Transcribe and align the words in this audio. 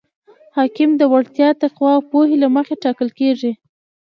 حاکم 0.55 0.91
د 0.97 1.01
وړتیا، 1.11 1.49
تقوا 1.61 1.91
او 1.97 2.01
پوهې 2.11 2.35
له 2.43 2.47
مخې 2.55 2.75
ټاکل 2.83 3.09
کیږي. 3.19 3.51